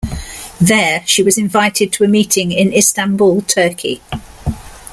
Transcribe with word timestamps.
There, 0.59 1.03
she 1.05 1.21
was 1.21 1.37
invited 1.37 1.93
to 1.93 2.03
a 2.03 2.07
meeting 2.07 2.51
in 2.51 2.73
Istanbul, 2.73 3.41
Turkey. 3.43 4.01